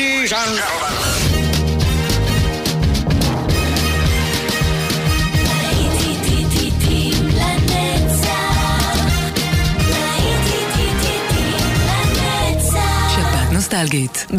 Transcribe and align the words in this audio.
ladies 0.00 0.32
and 0.32 0.56
gentlemen. 0.56 1.30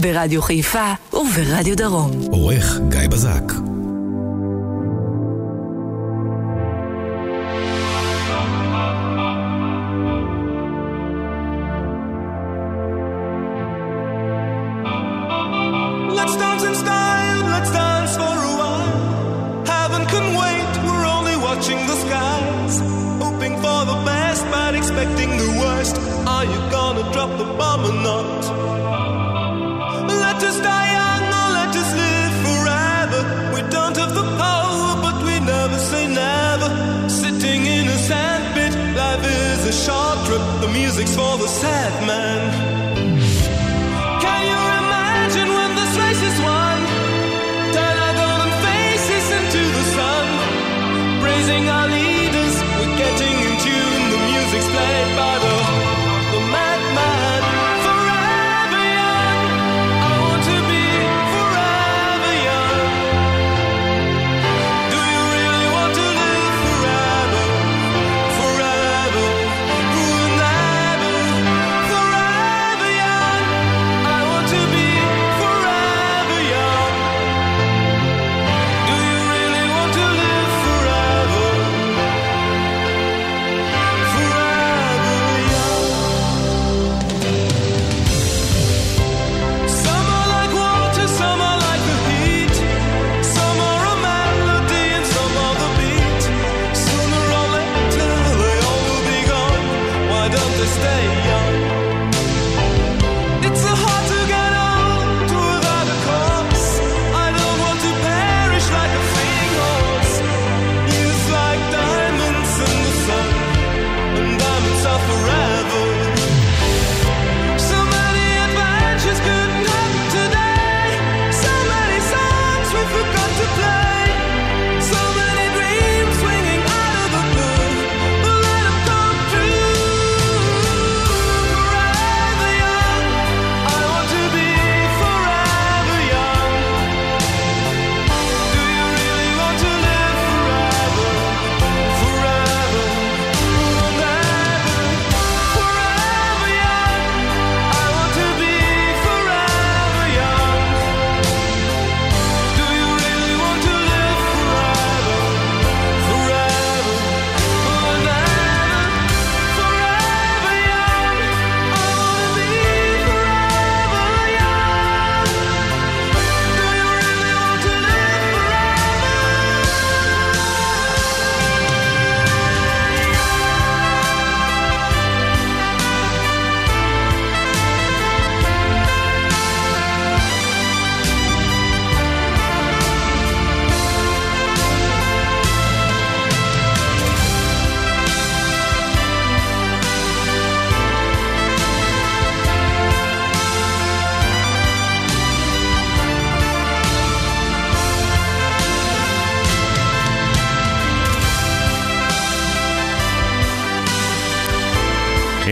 ברדיו 0.01 0.41
חיפה 0.41 0.93
וברדיו 1.13 1.77
דרום. 1.77 2.11
עורך 2.31 2.79
גיא 2.89 3.07
בזק 3.07 3.70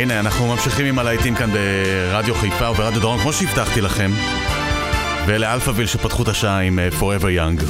הנה, 0.02 0.20
אנחנו 0.20 0.48
ממשיכים 0.48 0.86
עם 0.86 1.00
הלהיטים 1.00 1.36
כאן 1.36 1.50
ברדיו 1.52 2.36
חיפה 2.36 2.70
וברדיו 2.70 3.02
דרום, 3.02 3.20
כמו 3.20 3.34
שהבטחתי 3.34 3.82
לכם. 3.82 4.12
ואלה 5.28 5.54
Alphaville 5.54 5.86
שפתחו 5.86 6.24
את 6.24 6.28
השעה 6.28 6.60
עם 6.60 6.80
אה, 6.80 6.90
Forever 7.00 7.24
Young. 7.24 7.64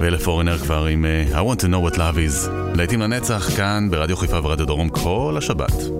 ואלה 0.00 0.18
Foreigner 0.18 0.58
כבר 0.58 0.84
עם 0.84 1.04
אה, 1.04 1.40
I 1.40 1.44
want 1.44 1.60
to 1.60 1.64
know 1.64 1.92
what 1.92 1.96
love 1.96 2.16
is. 2.16 2.50
להיטים 2.74 3.00
לנצח 3.00 3.56
כאן 3.56 3.88
ברדיו 3.90 4.16
חיפה 4.16 4.40
ורדיו 4.42 4.66
דרום 4.66 4.88
כל 4.88 5.34
השבת. 5.38 5.99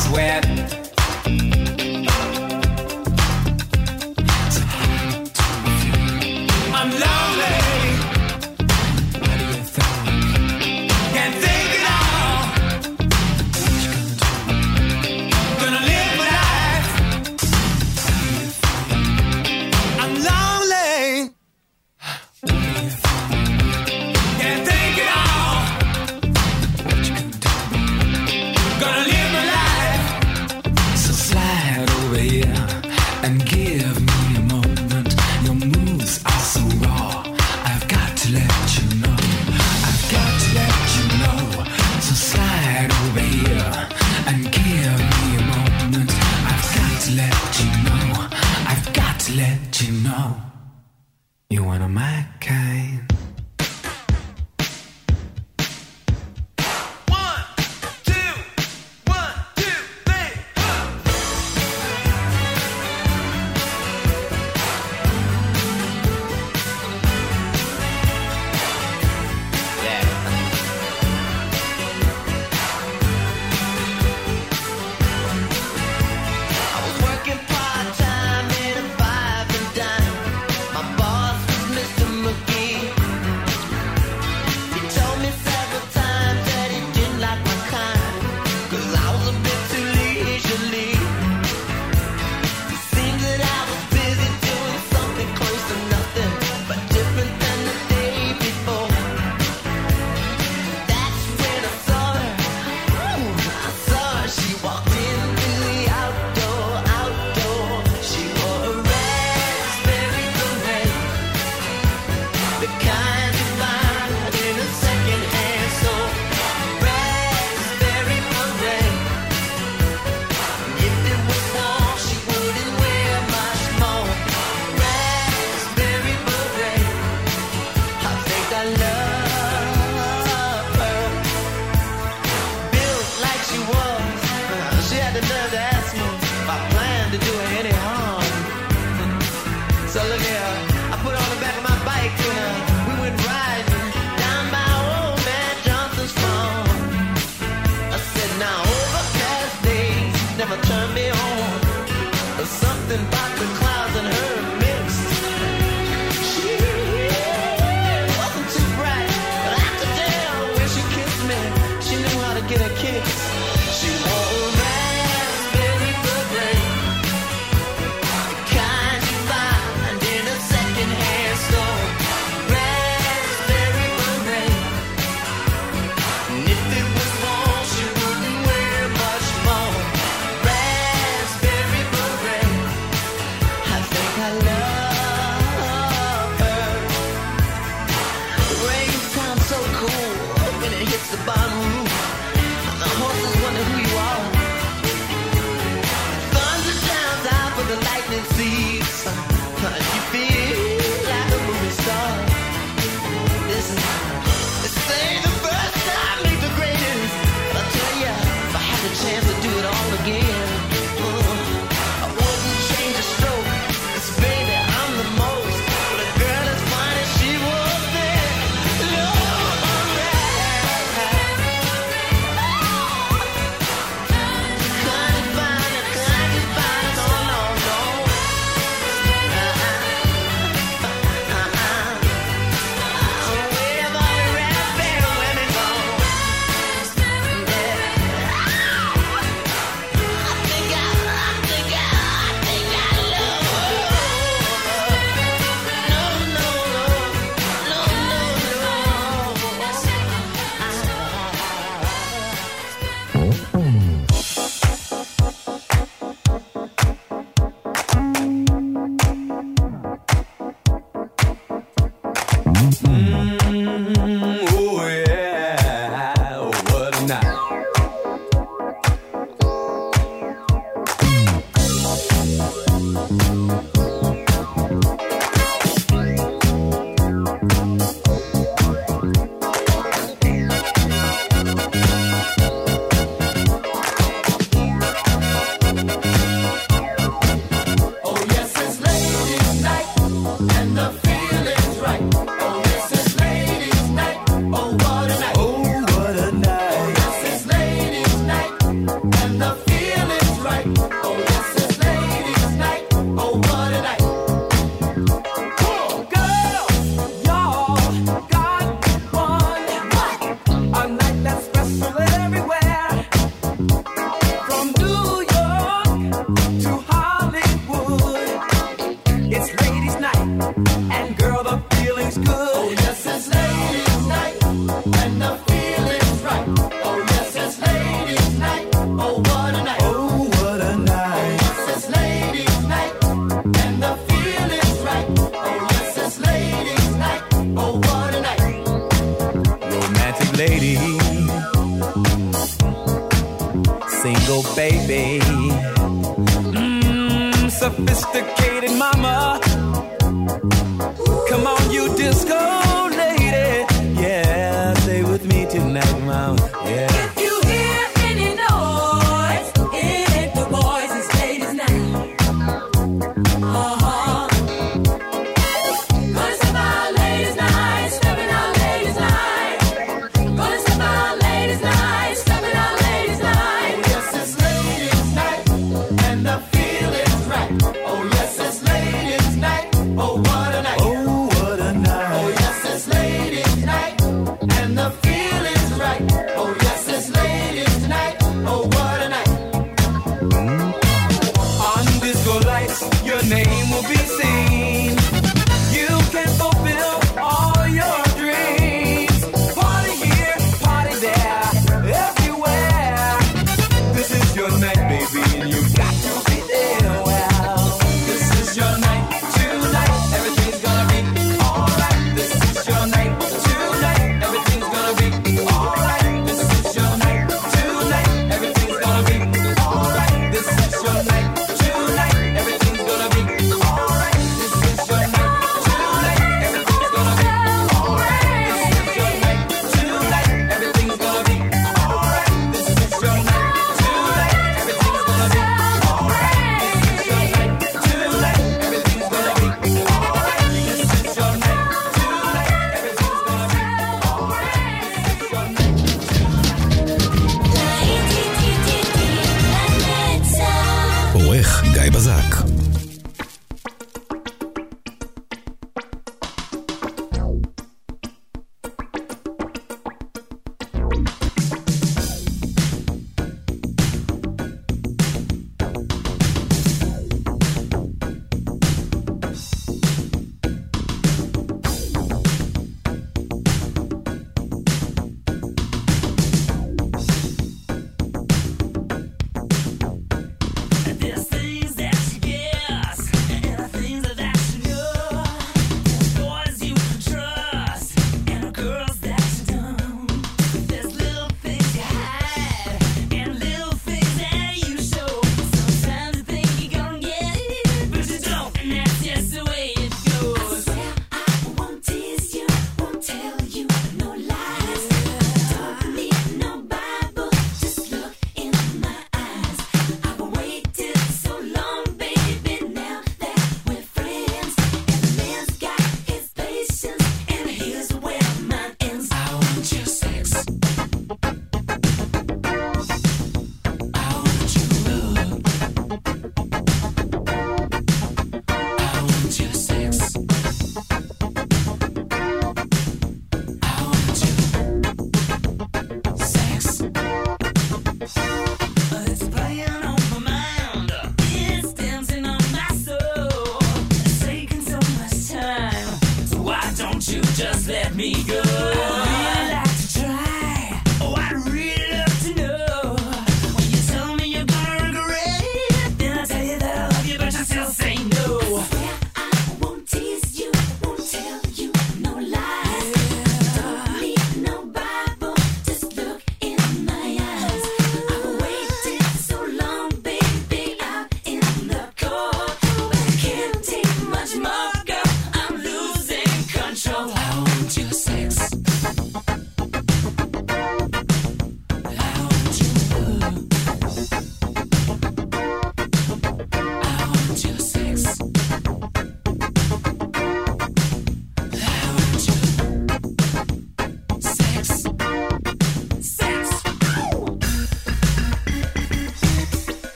Sweat. 0.00 1.79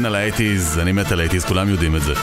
אין 0.00 0.06
על 0.06 0.14
האייטיז, 0.14 0.78
אני 0.78 0.92
מת 0.92 1.12
על 1.12 1.18
האייטיז, 1.18 1.44
כולם 1.44 1.68
יודעים 1.68 1.96
את 1.96 2.02
זה. 2.02 2.14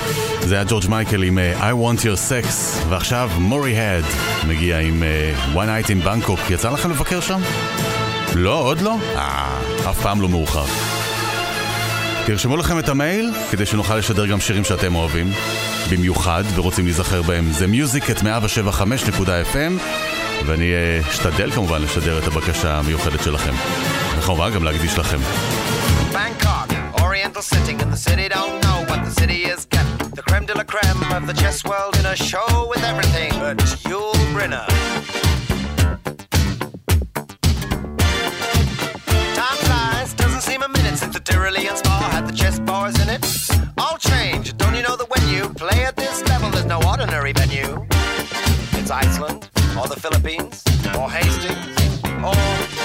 זה 0.41 0.55
היה 0.55 0.63
ג'ורג' 0.63 0.83
מייקל 0.89 1.23
עם 1.23 1.37
אה, 1.37 1.71
I 1.71 1.73
want 1.73 1.99
your 1.99 2.29
sex, 2.29 2.47
ועכשיו 2.89 3.31
מורי 3.37 3.77
הד 3.79 4.03
מגיע 4.47 4.79
עם 4.79 5.03
אה, 5.03 5.33
one 5.53 5.85
night 5.85 5.87
in 5.87 6.07
Bangkok. 6.07 6.53
יצא 6.53 6.69
לכם 6.69 6.91
לבקר 6.91 7.19
שם? 7.21 7.41
לא, 8.35 8.59
עוד 8.59 8.81
לא? 8.81 8.95
אה, 9.15 9.59
אף 9.89 10.01
פעם 10.01 10.21
לא 10.21 10.29
מאוחר. 10.29 10.65
תרשמו 12.25 12.57
לכם 12.57 12.79
את 12.79 12.89
המייל, 12.89 13.31
כדי 13.51 13.65
שנוכל 13.65 13.95
לשדר 13.95 14.25
גם 14.25 14.39
שירים 14.39 14.63
שאתם 14.63 14.95
אוהבים, 14.95 15.31
במיוחד, 15.91 16.43
ורוצים 16.55 16.85
להיזכר 16.85 17.21
בהם. 17.21 17.51
זה 17.51 17.65
music 17.65 18.11
את 18.11 18.17
107.5.fm, 18.17 19.81
ואני 20.45 20.71
אה, 20.73 20.99
אשתדל 21.09 21.51
כמובן 21.51 21.81
לשדר 21.81 22.17
את 22.17 22.27
הבקשה 22.27 22.77
המיוחדת 22.77 23.23
שלכם. 23.23 23.53
וכמובן 24.17 24.51
גם 24.51 24.63
להקדיש 24.63 24.99
לכם. 24.99 25.19
Oriental 27.27 27.43
sitting 27.43 27.81
in 27.81 27.91
the 27.91 27.97
city, 27.97 28.29
don't 28.29 28.63
know 28.63 28.85
what 28.87 29.03
the 29.03 29.11
city 29.11 29.43
is 29.43 29.65
getting. 29.65 29.97
The 30.11 30.21
creme 30.21 30.45
de 30.45 30.53
la 30.55 30.63
creme 30.63 31.11
of 31.11 31.27
the 31.27 31.33
chess 31.33 31.61
world 31.65 31.97
in 31.99 32.05
a 32.05 32.15
show 32.15 32.67
with 32.69 32.81
everything 32.85 33.31
but 33.31 33.57
Yul 33.83 34.13
Brynner. 34.31 34.65
Time 39.35 39.57
flies, 39.67 40.13
doesn't 40.13 40.39
seem 40.39 40.61
a 40.61 40.69
minute 40.69 40.97
since 40.97 41.13
the 41.13 41.19
Tyrolean 41.19 41.75
Spa 41.75 42.09
had 42.13 42.25
the 42.29 42.33
chess 42.33 42.59
bars 42.59 42.97
in 43.01 43.09
it. 43.09 43.25
All 43.77 43.97
change, 43.97 44.55
don't 44.55 44.73
you 44.73 44.83
know 44.83 44.95
that 44.95 45.09
when 45.09 45.27
you 45.27 45.49
play 45.49 45.83
at 45.83 45.97
this 45.97 46.25
level, 46.29 46.49
there's 46.51 46.63
no 46.65 46.79
ordinary 46.87 47.33
venue? 47.33 47.85
It's 48.79 48.89
Iceland, 48.89 49.49
or 49.77 49.85
the 49.89 49.99
Philippines, 49.99 50.63
or 50.97 51.11
Hastings, 51.11 51.75
or, 52.23 52.76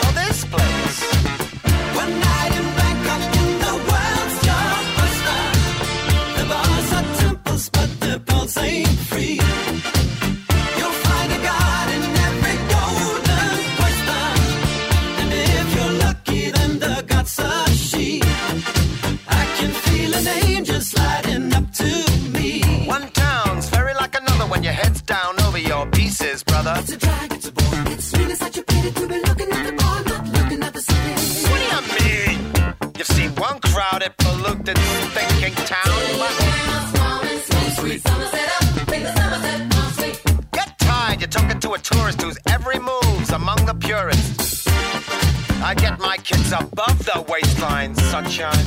It's 26.83 26.91
a 26.91 26.97
drag, 26.97 27.33
it's 27.33 27.47
a 27.47 27.53
bore. 27.53 27.93
It's 27.93 28.13
really 28.19 28.35
such 28.35 28.59
a 28.59 28.63
pity 28.65 28.91
to 28.91 29.07
be 29.07 29.21
looking 29.21 29.53
at 29.53 29.67
the 29.67 29.73
bar, 29.73 30.03
not 30.03 30.27
looking 30.37 30.63
at 30.65 30.73
the 30.75 30.81
city. 30.81 31.15
What 31.49 31.59
do 31.63 31.67
you 31.71 31.83
mean? 32.01 32.95
You've 32.99 33.07
seen 33.07 33.31
one 33.37 33.61
crowded, 33.61 34.13
polluted, 34.19 34.77
thinking 35.15 35.55
town, 35.65 35.95
get 40.51 40.77
tired. 40.81 41.21
You're 41.21 41.29
talking 41.29 41.61
to 41.61 41.73
a 41.75 41.79
tourist 41.79 42.21
whose 42.21 42.39
every 42.49 42.81
move's 42.81 43.31
among 43.31 43.65
the 43.65 43.75
purists. 43.75 44.67
I 45.63 45.75
get 45.77 46.01
my 46.01 46.17
kids 46.17 46.51
above 46.51 46.99
the 47.05 47.25
waistline, 47.29 47.95
sunshine. 47.95 48.67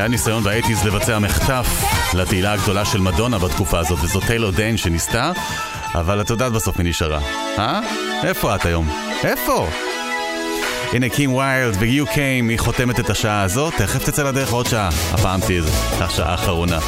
היה 0.00 0.08
ניסיון 0.08 0.42
באייטיז 0.42 0.84
לבצע 0.84 1.18
מחטף 1.18 1.66
לתהילה 2.14 2.52
הגדולה 2.52 2.84
של 2.84 3.00
מדונה 3.00 3.38
בתקופה 3.38 3.78
הזאת, 3.78 3.98
וזו 4.02 4.20
טיילור 4.20 4.50
דיין 4.50 4.76
שניסתה, 4.76 5.32
אבל 5.94 6.20
את 6.20 6.30
יודעת 6.30 6.52
בסוף 6.52 6.78
מי 6.78 6.84
נשארה. 6.90 7.20
אה? 7.58 7.80
איפה 8.24 8.54
את 8.54 8.66
היום? 8.66 8.88
איפה? 9.24 9.68
הנה 10.92 11.08
קים 11.08 11.32
ויילד 11.32 11.76
ו-UK, 11.80 12.16
היא 12.48 12.58
חותמת 12.58 13.00
את 13.00 13.10
השעה 13.10 13.42
הזאת, 13.42 13.74
תכף 13.74 14.04
תצא 14.04 14.22
לדרך 14.22 14.52
עוד 14.52 14.66
שעה. 14.66 14.88
הפעם 15.12 15.40
תהיה 15.40 15.62
זה, 15.62 15.70
השעה 16.04 16.30
האחרונה. 16.30 16.80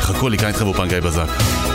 חכו 0.00 0.28
לי, 0.28 0.38
כאן 0.38 0.48
איתכם 0.48 0.88
גיא 0.88 1.00
בזק. 1.00 1.69